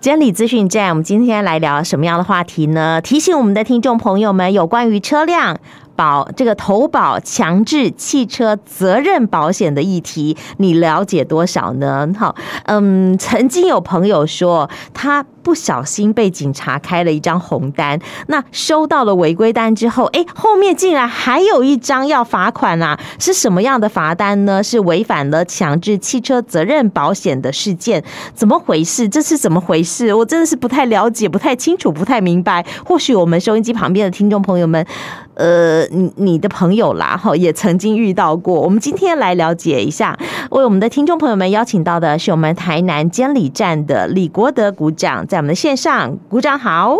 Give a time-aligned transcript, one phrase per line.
[0.00, 3.00] 真理资讯站，我们今天来聊什么样的话题呢？
[3.00, 5.58] 提醒我们的听众朋友们，有关于车辆
[5.96, 12.08] 保这个投保强制汽车责任保险的议题，你了解多少呢？
[12.16, 15.26] 好，嗯，曾经有朋友说他。
[15.48, 23.00] 不小心被警察开了一张红单，那收到了违规单之后，哎，后面竟然还有一张要罚款啊！
[23.18, 24.62] 是什么样的罚单呢？
[24.62, 29.08] 是违反了强制汽车责任保险的事件，怎么回事？
[29.08, 30.12] 这是怎么回事？
[30.12, 32.62] 我真的是不太了解，不太清楚，不太明白。
[32.84, 34.84] 或许我们收音机旁边的听众朋友们，
[35.32, 38.60] 呃，你你的朋友啦，哈，也曾经遇到过。
[38.60, 40.14] 我们今天来了解一下，
[40.50, 45.37] 为我们的听众朋友们邀请到的是我们台南监理站的李国德股长，在。
[45.38, 46.98] 我们的线上，鼓掌好。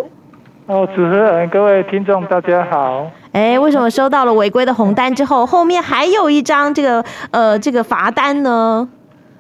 [0.67, 3.11] 哦，主持人，各位听众，大家好。
[3.33, 8.89] 哎，为什么收到了违规的红单之后，后面还有一张这个呃这个罚单呢？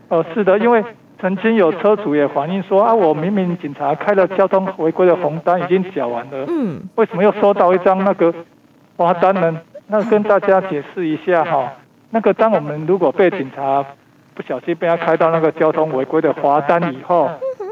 [0.09, 0.85] 哦，是的，因为
[1.21, 8.35] 曾经有车主也反映说啊，我明明警察开了交通违规的红单已经缴完了，嗯，为什么又收到一张那个
[8.97, 9.57] 罚单呢？
[9.87, 11.73] 那跟大家解释一下哈，
[12.11, 13.85] 那个当我们如果被警察
[14.35, 17.31] 不小心被他开到那个交通违规的罚单以后。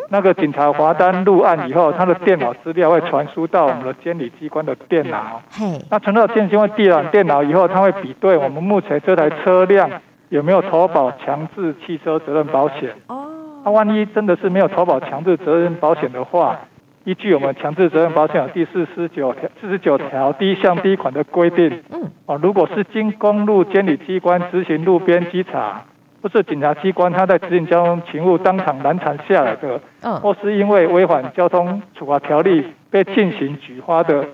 [0.09, 5.43] 那个警察罚单入案以后，他的电脑资料会传输到我们的监理机关的电脑。
[5.51, 6.69] 嘿，那传到监理机关
[7.11, 9.91] 电脑以后，他会比对我们目前这台车辆
[10.29, 12.91] 有没有投保强制汽车责任保险。
[13.09, 13.27] 哦，
[13.65, 16.59] 那万一真的是没有投保强制责任保险的话，
[17.05, 25.83] 依据我们强制责任保险第四十九条四十九条第一项第一款的规定，嗯，哦，如果是经公路监理机关执行路边稽查。
[26.27, 29.81] 或是警察机关他在执行交通勤务当场拦查下来的，
[30.19, 34.27] 或是因为违反交通处罚条例被进行举发的，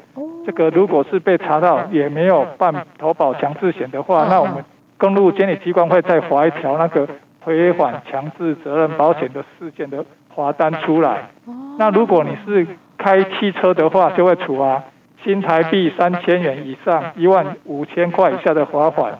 [0.46, 4.64] 这个如果是被查到也没有办投保强制险的话，那我们
[4.96, 7.06] 公路监理机关会再划一条那个
[7.44, 10.02] 违反强制责任保险的事件的
[10.34, 11.28] 罚单出来。
[11.76, 14.82] 那如果你是开汽车的话，就会处罚
[15.22, 19.12] 新台币三千元以上一万五千块以下的罚款。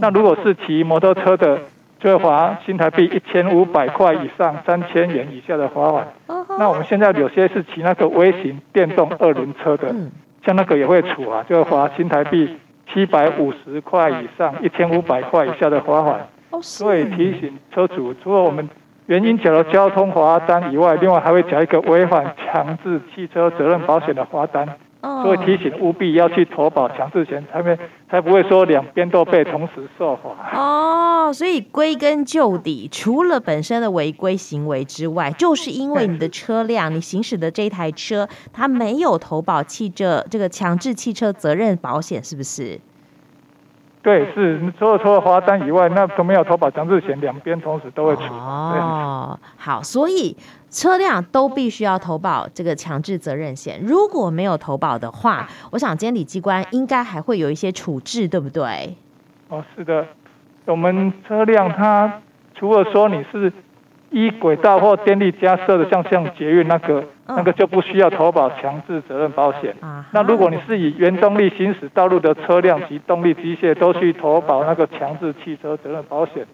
[0.00, 1.58] 那如果是骑摩托车的，
[2.02, 6.08] 就会罚新台币一千五百块以上 三千元以下的罚款。
[6.58, 9.94] 那我们现在有些是骑那个微型电动二轮车的，
[10.44, 12.58] 像那个也会处罚，就会罚新台币
[12.92, 16.26] 七百五十块以上一千五百块以下的罚款。
[16.60, 18.68] 所以提醒车主，除了我们
[19.06, 24.68] 原因缴了交通罚单以外，另外还会缴一个违反强制汽车责任保险的罚单。
[25.02, 27.76] 所以提醒务必要去投保强制险，才没
[28.08, 30.56] 才不会说两边都被同时受罚。
[30.56, 42.80] 哦，所以归根究底，除了本身的违规行为之外，就是因为你的车辆，你行驶的这台车，它没有投保汽车这个强制汽车责任保险，是不是？
[44.02, 48.22] 对，是除了除了罚单以外，那都没有投保强制险，两边同时都会出。
[48.24, 50.36] 哦，好，所以
[50.68, 53.80] 车辆都必须要投保这个强制责任险。
[53.82, 58.96] 如果没有投保的话，我想监理机关应该还会有一些处置，对不对？
[59.48, 60.04] 哦，是的，
[60.64, 62.20] 我们车辆它
[62.54, 63.52] 除了说你是。
[64.12, 69.74] 依轨道或电力加设的，像像捷运那个，那个就不需要投保强制责任保险。
[70.12, 76.46] 那如果你是以原动力行驶道路的车辆及动力机械，都去投保那个强制汽车责任保险。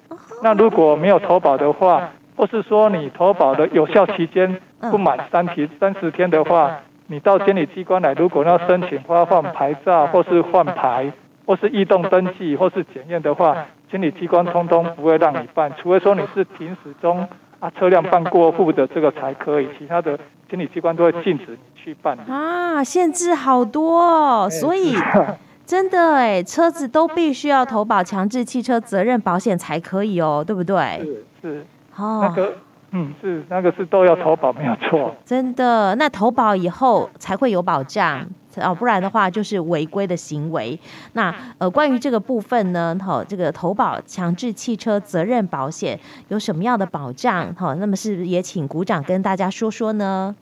[0.43, 4.61] 那如果没有投保的话，或是说你投保的有效期间
[4.93, 11.13] 不满三天三十天的话，你到监理机关来，如果要申请发放牌照，或是换牌，
[11.45, 17.27] 或是异动登记，或是检验的话，监理机关通通不会让你办，除非说你是停驶中。
[17.61, 22.17] 啊，车辆办过户的这个才可以，其他的监理机关都会禁止去办。
[22.29, 24.95] 啊，限制好多哦，所以
[25.67, 31.01] 真的哎，车子都必须要投保强制汽车责任保险才可以哦，对不对？
[31.03, 32.55] 是是，哦，那个
[32.93, 35.15] 嗯是那个是都要投保，没有错。
[35.25, 38.27] 真的，那投保以后才会有保障。
[38.61, 40.79] 哦，不然的话就是违规的行为。
[41.13, 45.99] 那呃，关于这个部分呢，哈，这个投保强制汽车责任保险
[46.29, 47.55] 有什么样的保障？
[47.55, 50.35] 哈，那么是不是也请股长跟大家说说呢？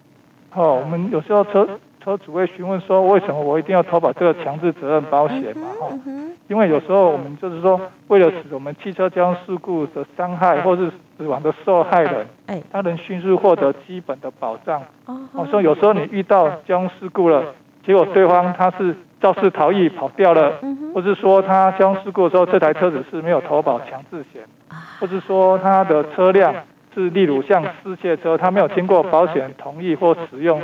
[0.55, 1.69] 哦，我们有时候车
[2.03, 5.69] 车主会询问说，为什么我一定要投保这个强制责任保险嘛？
[5.81, 7.79] 哈、嗯嗯，因为有时候我们就是说，
[8.09, 14.83] 为了使我们汽车交通事故的伤害或是死亡的受害人，哎，他能迅速获得基本的保障。
[15.05, 17.45] 哦，我说有时候你遇到交通事故了。
[17.87, 20.53] 结果对方他是肇事逃逸跑掉了，
[20.93, 24.43] 或是说他交通事故的时候这台车子是没有投保强制险，
[24.99, 26.55] 或是说他的车辆
[26.95, 30.61] 是例如像失窃车，他没有经过保险同意或使用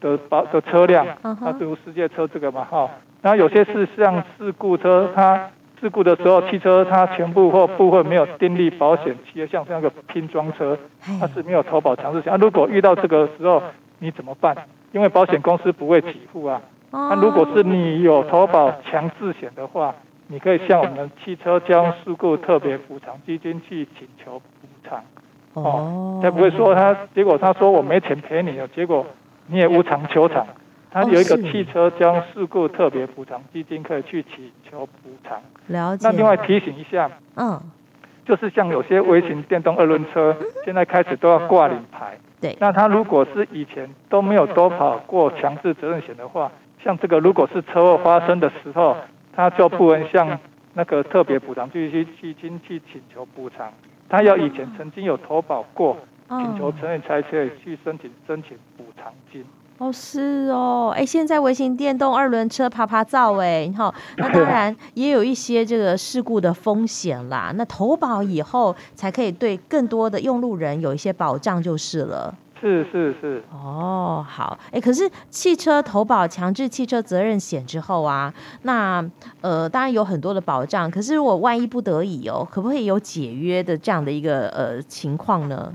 [0.00, 2.88] 的保的车辆，那比如失窃车这个嘛哈，
[3.22, 5.48] 然后有些是像事故车，他
[5.80, 10.76] 事故的时候，汽车它全部或部分没有订立保险，企业像这样个拼装车，
[11.20, 12.32] 它是没有投保强制险。
[12.32, 13.62] 啊，如果遇到这个时候，
[13.98, 14.56] 你怎么办？
[14.96, 16.58] 因为保险公司不会给付啊。
[16.90, 19.94] 那如果是你有投保强制险的话，
[20.26, 25.04] 你可以向我们汽车交通事故特别补偿基金去请求补偿。
[25.52, 29.06] 哦，才不会说他结果他说我没钱赔你了，结果
[29.48, 30.46] 你也无偿求偿。
[30.90, 35.38] 他有一个汽车交通事故特别补偿基金，可以去请求补偿。
[35.66, 36.08] 了解。
[36.08, 37.60] 那另外提醒一下，嗯，
[38.24, 40.34] 就是像有些微型电动二轮车，
[40.64, 42.16] 现在开始都要挂领牌。
[42.40, 42.56] 对。
[42.60, 46.50] 那他如果是以前都没有投保过强制责任险的话，
[46.82, 48.96] 像这个如果是车祸发生的时候，
[49.32, 50.38] 他就不能向
[50.74, 53.72] 那个特别补偿基金基金去请求补偿，
[54.08, 55.96] 他要以前曾经有投保过，
[56.28, 59.44] 请求承认才可以去申请申请补偿金。
[59.78, 67.52] 哦，是哦，哎，现在微型电动二轮车爬爬造哎，好，那当 然也有一些这个事故的风险啦。
[67.54, 72.34] 那投保以后才可以对更多的用路人有一些保障就是了。
[72.58, 73.44] 是是是。
[73.52, 78.32] 哦，好，哎，可是汽车投保强制汽车责任险之后啊，
[78.62, 79.04] 那
[79.42, 80.90] 呃，当然有很多的保障。
[80.90, 85.70] 可是如果万一不得已哦，可不可以有解约的这样的一个呃情况呢？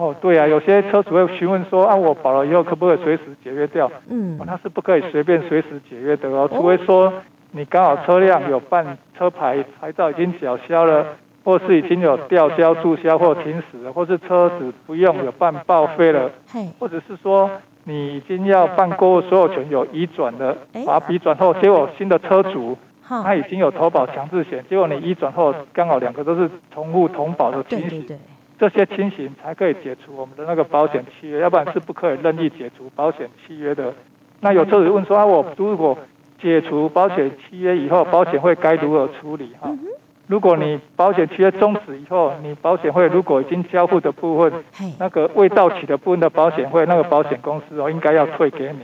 [0.00, 3.92] 哦，对啊，有些车主会询问说啊，我保了以后可不可以随时解约掉？
[4.08, 7.12] 嗯，那是不可以随便随时解约的哦，除非说
[7.50, 11.04] 你刚好车辆有办车牌牌照已经缴销了，
[11.44, 16.30] 或是已经有吊销注销或停驶了，或是车子不用有办报废了，
[16.78, 17.50] 或者是说
[17.84, 20.56] 你已经要办过户所有权有移转的，
[20.86, 22.74] 把它移转后，结果新的车主
[23.06, 28.06] 他已经有投保强制险，结果你移转后刚好两个都是同户同保的情形。
[28.60, 33.94] 这些情形才可以解除我们的那个保险契约，要不然是不可以任意解除保险契约的。
[34.40, 35.96] 那有车主问说啊，我如果
[36.38, 39.52] 解除保险契约以后，保险费该如何处理？
[39.58, 39.70] 哈，
[40.26, 44.52] 如果你保险契约终止以后，你保险费如果已经交付的部分，
[44.98, 48.80] 那个未到期的部分的保险费，那个保险公司哦应该要退给你。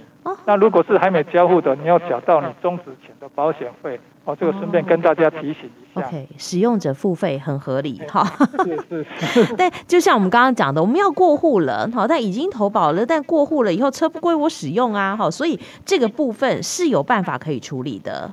[0.46, 4.00] 那如果是还没交付的，你要缴到你终止前的保险费。
[4.24, 6.00] 哦，这个顺便跟大家提醒一下。
[6.00, 8.24] OK，使用者付费很合理哈。
[8.64, 9.06] 是是
[9.44, 9.54] 是。
[9.54, 18.32] 对，就像我们刚刚讲的，我们要过户了，好，但已经投保了，但过户了以后车不归我使用啊，好，所以这个部分是有办法可以处理的。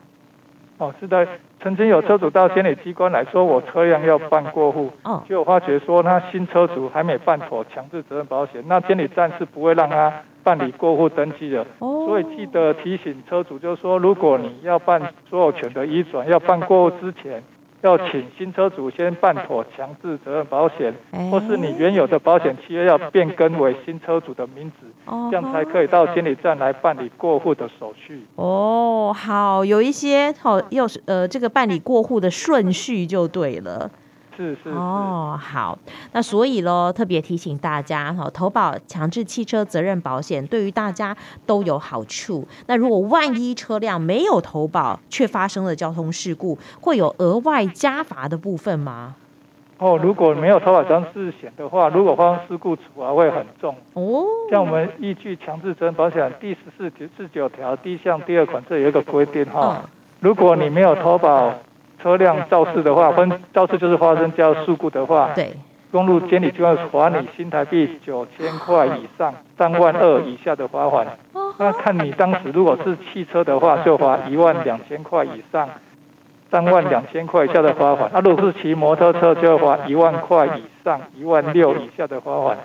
[0.80, 1.27] 哦，是的，
[1.63, 10.13] 曾经有车主到监理机关来说，我车辆要办过户，哦，结果发觉说他新车主还没办妥强制责任保险，那监理站是不会让他。
[10.44, 17.42] 办理过户登记的，所以记得提醒车主，就是说，如果你要办所有权的移转，要办过户之前，
[17.83, 20.94] 要请新车主先办妥强制责任保险，
[21.30, 24.88] 或是你原有的保险契约要变更为新车主的名字，
[25.30, 28.25] 这样才可以到监理站来办理过户的手续。
[28.35, 33.91] 哦，好，有一些好，要是呃，这个办理过户的顺序就对了。
[34.35, 35.77] 是是哦，好，
[36.12, 41.15] 那所以喽，特别提醒大家哈，投保强制汽车责任保险对于大家
[41.45, 42.47] 都有好处。
[42.68, 49.15] 那如果万一车辆没有投保，却发生了交通事故，会有额外加罚的部分吗？
[49.77, 54.25] 哦，如果没有投保强制险的话，如果发生事故，处罚会很重哦。
[54.50, 59.89] 像我们依据强制责任保险第十四条、十九条第一项第二款，这有一个规定哈，嗯、
[60.19, 61.53] 如果你没有投保。
[62.03, 65.53] 车辆肇事的话，分肇事就是发生交通事故的话，对，
[65.89, 71.07] 公路监理就要罚你新台币九千块以上三万二以下的罚款。
[71.57, 75.69] 那看你当时如果是汽车的话，就罚一万两千块以上
[76.51, 78.12] 三万两千块以下的罚款。
[78.13, 82.57] 那如果是骑摩托车，就要罚一万块以上一万六以下的罚款。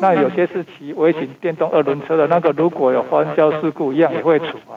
[0.00, 4.74] 那有些是骑微型电动二轮车的那个，如果有发生交通事故，一样也会处罚。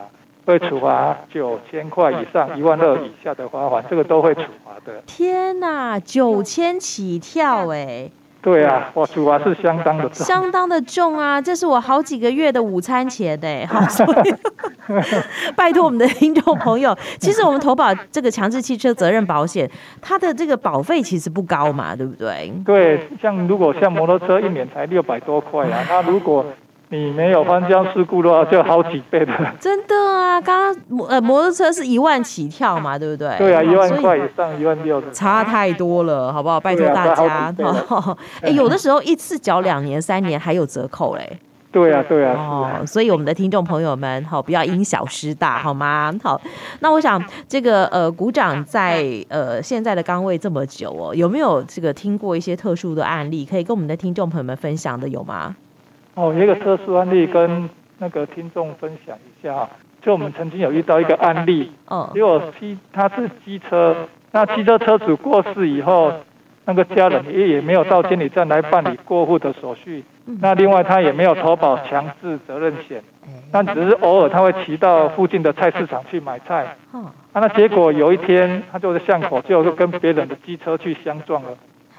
[0.49, 4.99] 会处罚九千块以上一万二以下的罚款，这个都会处罚的。
[5.05, 8.09] 天哪，九千起跳哎！
[8.41, 11.39] 对啊，我处罚是相当的重，相当的重啊！
[11.39, 13.63] 这是我好几个月的午餐钱哎！
[13.69, 14.33] 好，所以
[15.55, 19.69] 拜托我们的听众朋友，其实我们投保这个强制汽车责任保险，
[20.01, 22.51] 它的这个保费其实不高嘛，对不对？
[22.65, 26.43] 对，像如果像摩托车一年才六百多块啊，那如果
[26.91, 29.31] 你没有翻江事故的话，就好几倍的。
[29.59, 33.37] 真的啊，刚刚摩呃摩托车是一万起跳嘛，对不对？
[33.37, 35.11] 对啊，一万块以上，一万六的。
[35.11, 36.59] 差太多了，好不好？
[36.59, 37.53] 拜托大家。
[38.41, 41.39] 哎，有的时候一次缴两年、三年还有折扣嘞。
[41.71, 42.33] 对啊，对啊。
[42.35, 46.11] 哦，所以我们的听众朋友们，好，不要因小失大，好吗？
[46.23, 46.41] 好，
[46.79, 55.55] 那我想这个呃，股长在呃现在的岗位这么久哦，有没有这个听过一些特殊的案例，可以跟我们的听众朋友们分享的有吗？
[56.19, 59.69] 哦，有一个特殊案例跟那个听众分享一下。
[60.01, 63.93] 就我们曾经有遇到一个案例，嗯，结果机他是机车，
[64.31, 66.13] 那机车车主过世以后，
[66.63, 70.03] 那个家人也也没有到监理站来办理过户的手续，
[70.39, 73.03] 那另外他也没有投保强制责任险，
[73.51, 81.49] 但只是偶尔他会骑到附近的菜市场去买菜，啊，那结果有一天他就在巷口就跟别人的机车去相撞了，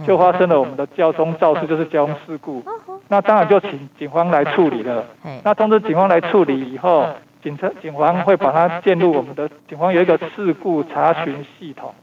[0.07, 2.65] 就发生了我们的交通肇事，就是交通事故，
[3.11, 5.05] 那当然就请警方来处理了，
[5.45, 7.07] 那通知警方来处理以后。
[7.43, 11.95] 警车警方会把它建入我们的警方有一个事故查询系统，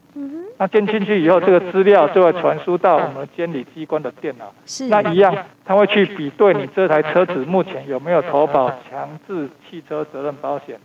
[0.58, 4.52] 那建进去以后，这个资料就会传输到我们监理机关的电脑。
[4.66, 10.80] 是，那一样，他会去比对你这台车子目前有没有投保强制汽车责任保险。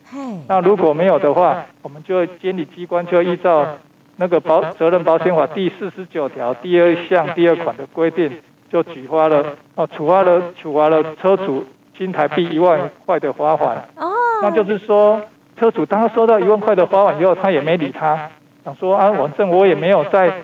[0.47, 3.67] 那如果没有的话，我们就会监理机关就会依照
[4.17, 8.31] 那个保责任保险法第四十九条第二项第二款的规定，
[8.73, 11.63] 就举发了哦，处罚了处罚了车主
[11.97, 13.77] 新台币一万块的罚款。
[13.97, 14.11] 哦。
[14.41, 15.21] 那就是说，
[15.61, 18.31] 车主当他收到一万块的罚款以后，他也没理他，
[18.65, 20.43] 想说啊，反正我也没有在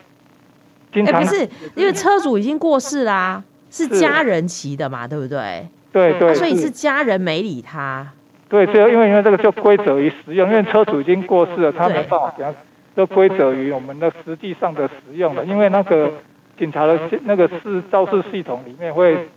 [0.92, 1.22] 经常。
[1.22, 5.66] 哎，不是，因为车主已经过世啦，啊，是家人骑的嘛，对不对？
[5.90, 8.06] 对对，啊，所以是家人没理他。
[8.50, 12.54] 对，对，因为因为这个就归责于使用，因为车主已经过世了，他没办法给他，
[12.94, 16.12] 就归责于我们的实际上的使用了，因为那个
[16.58, 19.28] 警察的那个是肇事系统里面会。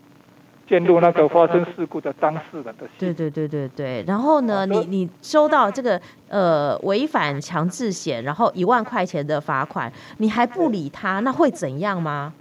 [0.70, 2.88] 陷入那个发生事故的当事人的。
[2.98, 6.00] 对对对对对，然后呢，你你收到这个
[6.30, 12.32] 呃违反强制险，然后一万块钱的罚款，你还不理他，那会怎样吗？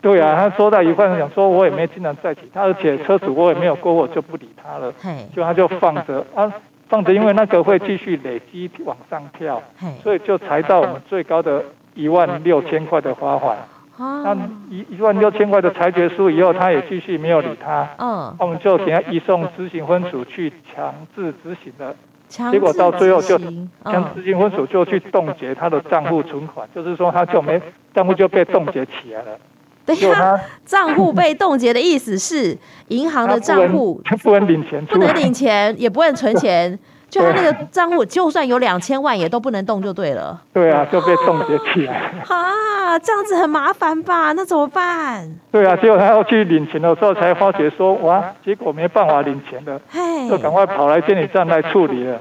[0.00, 4.90] 对啊，他收到一万，想说我也没经常再骑他，而且车主我也没有过，我就不理他了，
[5.34, 6.50] 就他就放着啊，
[6.88, 9.62] 放着，因为那个会继续累积往上跳，
[10.02, 11.62] 所以就才到我们最高的
[11.94, 13.58] 一万六千块的罚款。
[13.98, 14.36] 那
[14.70, 17.88] 一一万六千块的裁决书以后，他也继续没有理他。
[17.98, 21.94] 嗯，我们就给他移送执行分署去强制执行了。
[22.28, 27.60] 结果到最后就强执行分署就去冻结他的账户存款，就是说他就没
[27.94, 29.38] 账户就被冻结起来了。
[29.86, 36.76] 对呀，账户被冻结的意思是银行的账户不能领钱，不能领钱，也不能存钱。
[37.16, 40.38] 就他那个账户，就算有两千万，也都不能动，就对了。
[40.52, 41.94] 对啊，就被冻结起来。
[42.28, 44.32] 啊，这样子很麻烦吧？
[44.32, 45.26] 那怎么办？
[45.50, 49.80] 对啊，结果他要去领钱的时候，才发觉说，哇，结果没办法领钱了，
[50.28, 52.20] 就赶快跑来监理站来处理了。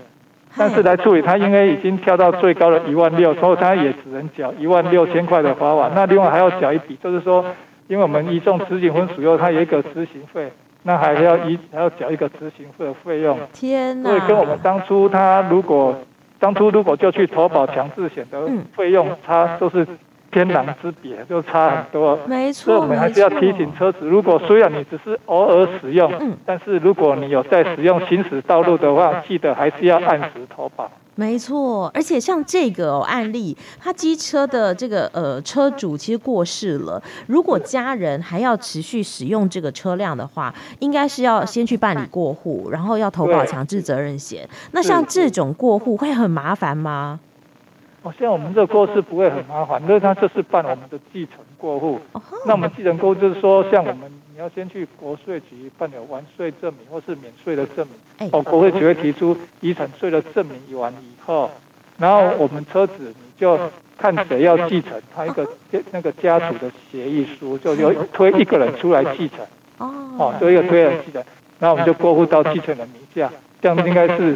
[0.57, 5.91] 但是来处理，他因为已经跳到最高的一万六，所以他也只能缴一万六千块的罚款。
[5.93, 7.43] 那另外还要缴一笔，就是说，
[7.87, 10.49] 因为我们移送执行分署后，他有一个执行费。
[10.87, 14.09] 那还要一还要缴一个执行费的费用，天哪！
[14.11, 15.97] 所以跟我们当初他如果
[16.37, 19.83] 当初如果就去投保强制险的费用差都是
[20.31, 22.19] 天壤之别，就差很多。
[22.27, 30.91] 没错，所以我们还是要提醒车子，如果虽然你只是偶尔使用，但是如果你有在使用行驶道路的话，记得还是要按时投保。
[31.17, 44.47] 没错，而且像这个、哦、案例，他机车的这个呃车主其实过世了，如果家人还要持续使用这个车辆的话，应该是要先去办理过户，然后要投保强制责任险。
[44.71, 47.19] 那像这种过户会很麻烦吗？
[48.05, 51.99] 哦，像我们这个过是不会很麻烦，因为他就是办我们的继承过户。
[52.45, 54.09] 那我们继承过户就是说，像我们。
[54.35, 57.87] 你要先去国税局办理完税证明或是免税的证
[58.19, 61.49] 明，哦，国税局会提出遗产税的证明完以后，
[61.97, 63.57] 然后我们车子你就
[63.97, 65.47] 看谁要继承，他一个
[65.91, 69.39] 那个家族的协议书，就有推一个人出来继承，
[69.77, 71.23] 哦，就一个推人继承，
[71.57, 73.31] 然后我们就过户到继承人名下，
[73.61, 74.35] 这样应该是。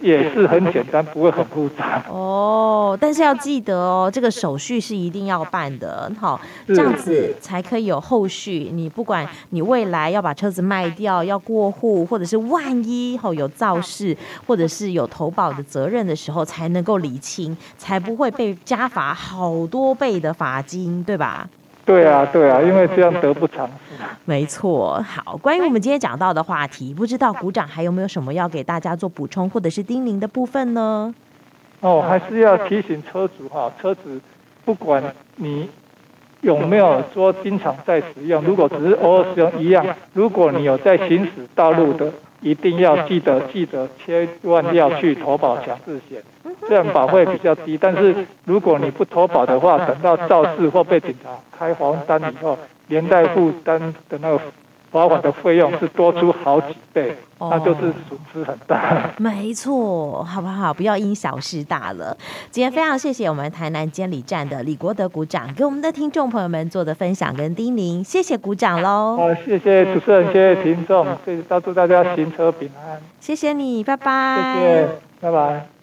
[0.00, 2.96] 也是很简单，不会很复杂哦。
[3.00, 8.70] 但是要记得哦，这个手续是一定要办的，好，这样子才可以有后续。
[8.72, 21.48] 你不管你未来要把车子卖掉，要过户，或者是万一后有肇事，或者是有投保的责任的时候，才能够理清，才不会被加罚好多倍的罚金，对吧？
[21.90, 23.96] 对啊，对啊，因为这样得不偿失。
[24.24, 31.12] 没错，好，关于我们今天讲到的话题，不知道股长还有没有什么要给大家做补充或者是叮咛的部分呢？
[31.80, 34.20] 哦，还是要提醒车主哈，车子
[34.64, 35.02] 不管
[35.34, 35.68] 你
[36.42, 42.12] 有没有说经常在使用，如果只是偶尔使用一样，如果你有在行驶道路的。
[42.40, 46.22] 一定要记得记得，千万要去投保强制险，
[46.68, 47.76] 这样保费比较低。
[47.76, 53.78] 但是如果你不投保的话，等到肇事或被警察开黄单以后，连带负担
[54.08, 54.40] 的那个。
[54.90, 59.10] 罚款的费用是多出好几倍，那就是损失很大。
[59.18, 60.74] 没错，好不好？
[60.74, 62.16] 不要因小失大了。
[62.50, 69.16] 今天非常谢谢我们台南监理站的李国德股长给我们的听众朋友们做的分享跟叮咛，谢谢股长喽。
[69.16, 73.00] 好，谢谢主持人，谢谢听众，谢谢，祝大家行车平安。
[73.20, 74.54] 谢谢你，拜拜。
[74.58, 74.88] 谢谢。
[75.20, 75.79] 拜拜。